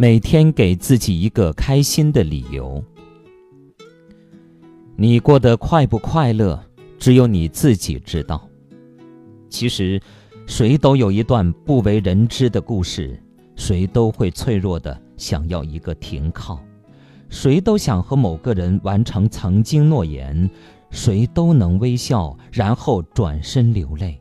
[0.00, 2.82] 每天给自己一个开心的理由。
[4.96, 6.58] 你过得快不快乐，
[6.98, 8.48] 只有你自己知道。
[9.50, 10.00] 其实，
[10.46, 13.22] 谁都有一段不为人知的故事，
[13.56, 16.58] 谁都会脆弱的想要一个停靠，
[17.28, 20.48] 谁都想和某个人完成曾经诺言，
[20.88, 24.18] 谁都能微笑，然后转身流泪。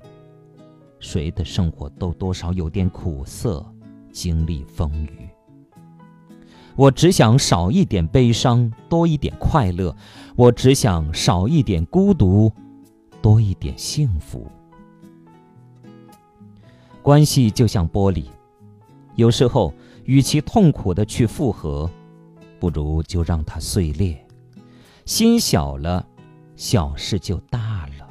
[1.00, 3.66] 谁的生活都多少有点苦涩，
[4.12, 5.30] 经历风雨。
[6.80, 9.94] 我只想少一点悲伤，多一点快乐；
[10.38, 12.50] 我只想少一点孤独，
[13.22, 14.48] 多一点幸福。
[17.02, 18.28] 关系就像玻璃，
[19.16, 19.74] 有时候
[20.06, 21.92] 与其痛苦的去复合，
[22.62, 24.18] 不如就让它碎裂。
[25.04, 26.08] 心小了，
[26.56, 28.08] 小事就大了；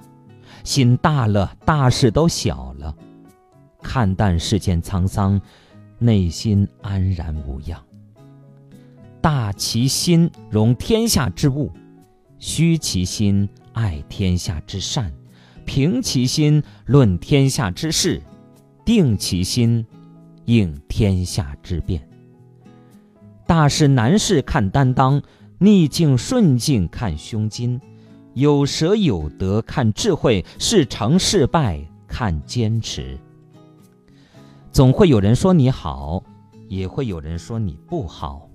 [0.63, 2.95] 心大了，大事都小了。
[3.81, 5.41] 看淡世间沧桑，
[5.99, 7.83] 内心安然无恙。
[9.31, 11.71] 大其心，容天下之物；
[12.39, 15.05] 虚其心，爱天下之善；
[15.67, 18.23] 平其心，论天下之事；
[18.87, 19.85] 定其心，
[20.47, 22.09] 应天下之变。
[23.47, 25.21] 大事难事看担当，
[25.59, 27.79] 逆境顺境看胸襟，
[28.33, 33.19] 有舍有得看智慧，是成是败看坚持。
[34.73, 36.25] 总会有人说你好，
[36.67, 38.48] 也会有人说你不好。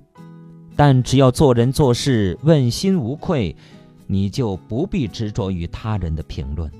[0.75, 3.55] 但只要做人做事问心无愧，
[4.07, 6.71] 你就不必执着于他人的评论，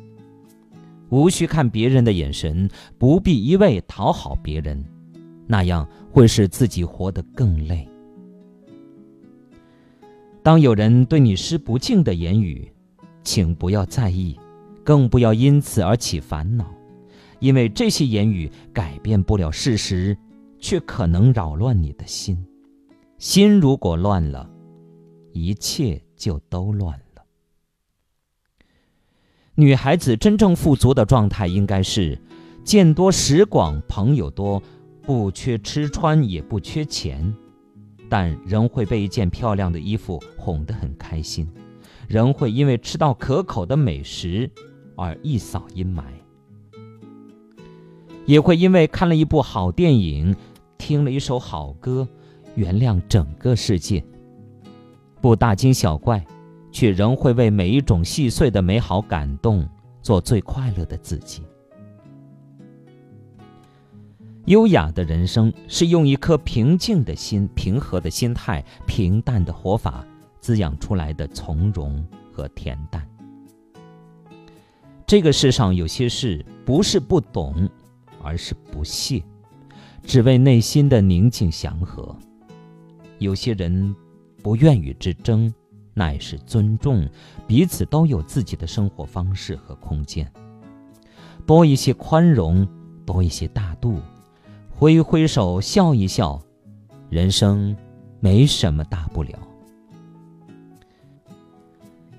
[1.09, 4.83] 无需看别人的眼神，不必一味讨好别人，
[5.45, 7.87] 那样会使自己活得更累。
[10.41, 12.69] 当有人对你施不敬的言语，
[13.23, 14.37] 请不要在意，
[14.83, 16.65] 更不要因此而起烦恼，
[17.39, 20.17] 因为这些言语改变不了事实，
[20.59, 22.37] 却可能扰乱你的心。
[23.23, 24.49] 心如果乱了，
[25.31, 27.23] 一切就都乱了。
[29.55, 32.21] 女孩子真正富足的状态应该是
[32.65, 34.61] 见多识广，朋友多，
[35.03, 37.33] 不缺吃穿，也不缺钱，
[38.09, 41.47] 但仍会被一件漂亮的衣服哄得很开心，
[42.09, 44.51] 仍会因为吃到可口的美食
[44.97, 46.03] 而一扫阴霾，
[48.25, 50.35] 也会因为看了一部好电影，
[50.77, 52.05] 听了一首好歌。
[52.55, 54.03] 原谅整个世界，
[55.21, 56.23] 不大惊小怪，
[56.71, 59.67] 却仍会为每一种细碎的美好感动，
[60.01, 61.43] 做最快乐的自己。
[64.45, 70.05] 优雅的人生是用一颗平静的心、平和的心态、平淡的活法
[70.41, 73.07] 滋养出来的从容和恬淡。
[75.07, 77.69] 这个世上有些事不是不懂，
[78.21, 79.23] 而是不屑，
[80.03, 82.13] 只为内心的宁静祥和。
[83.23, 83.95] 有些人
[84.43, 85.51] 不愿与之争，
[85.93, 87.09] 乃是尊重
[87.47, 90.29] 彼此都有自己的生活方式和空间。
[91.45, 92.67] 多一些宽容，
[93.05, 93.99] 多一些大度，
[94.69, 96.39] 挥挥手，笑一笑，
[97.09, 97.75] 人生
[98.19, 99.39] 没什么大不了。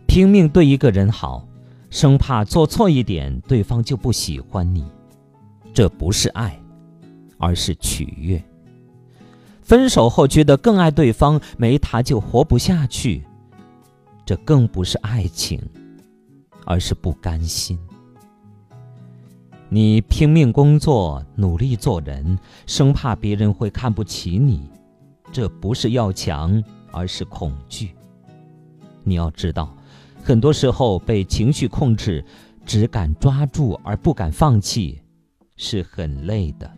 [0.07, 1.47] 拼命对一个人好，
[1.91, 4.85] 生怕做错一点，对方就不喜欢你，
[5.73, 6.59] 这不是爱，
[7.37, 8.43] 而是取悦。
[9.65, 13.25] 分手后觉得更爱对方，没他就活不下去。
[14.27, 15.59] 这更不是爱情，
[16.67, 17.79] 而是不甘心。
[19.71, 24.69] 你拼命工作，努力做人，生怕别人会看不起你，
[25.33, 27.91] 这不是要强，而是恐惧。
[29.03, 29.75] 你要知道，
[30.23, 32.25] 很多时候被情绪控制，
[32.65, 35.01] 只敢抓住而不敢放弃，
[35.57, 36.71] 是很累的。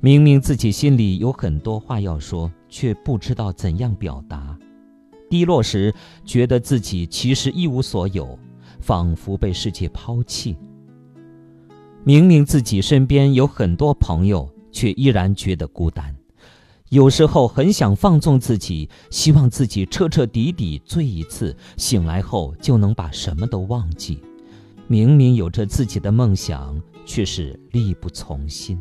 [0.00, 4.56] 明明自己心里有很多话要说，却不知道怎样表达；
[5.30, 5.92] 低落时，
[6.24, 8.38] 觉得自己其实一无所有，
[8.78, 10.56] 仿佛被世界抛弃。
[12.04, 16.14] 明明自己身边有很多朋友，却依然觉得孤单。
[16.90, 24.20] 有时候很想放纵自己，希望自己彻彻底底醉一次，醒来后就能把什么都忘记。
[24.86, 28.78] 明明有着自己的梦想，却是力不从心。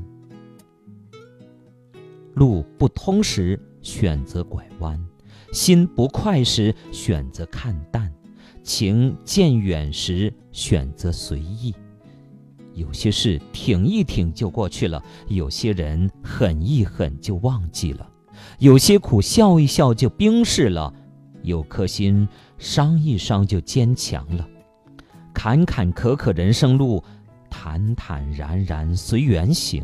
[2.35, 4.99] 路不通时选择拐弯，
[5.51, 8.13] 心不快时选择看淡，
[8.61, 11.73] 情渐远时选择随意。
[12.73, 18.09] 有些事挺一挺就过去了，有些人狠一狠就忘记了，
[18.59, 20.93] 有些苦笑一笑就冰释了，
[21.41, 22.27] 有颗心
[22.57, 24.45] 伤一伤就坚强了。
[25.33, 27.01] 坎坎坷坷人生路，
[27.49, 29.81] 坦坦然然随缘行。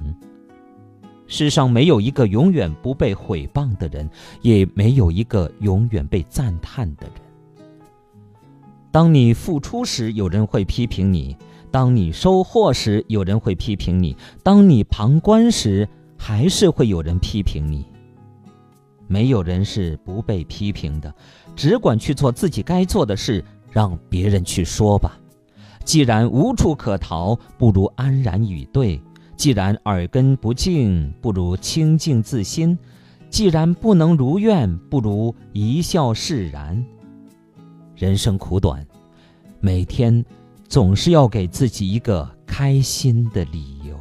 [1.32, 4.08] 世上没有一个永远不被毁谤的人，
[4.42, 7.14] 也没有一个永远被赞叹的人。
[8.92, 11.34] 当你付出时，有人会批评你；
[11.72, 14.14] 当你收获时，有人会批评你；
[14.44, 15.88] 当你旁观时，
[16.18, 17.86] 还是会有人批评你。
[19.08, 21.16] 没有人是不被批评的，
[21.56, 23.42] 只管去做自己该做的事，
[23.72, 25.18] 让别人去说吧。
[25.86, 29.02] 既然无处可逃，不如安然以对。
[29.42, 32.78] 既然耳根不净，不如清净自心；
[33.28, 36.86] 既然不能如愿，不如一笑释然。
[37.96, 38.86] 人生苦短，
[39.60, 40.24] 每天
[40.68, 43.98] 总是要给自己一个开心的理由。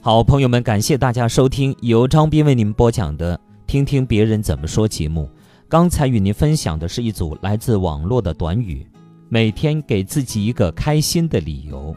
[0.00, 3.36] 好，朋友们，感谢大家收听由张斌为您播讲的
[3.66, 5.30] 《听听别人怎么说》节目。
[5.68, 8.88] 刚才与您分享的是一组来自网络的短语，
[9.28, 11.94] 每天给自己一个开心的理由。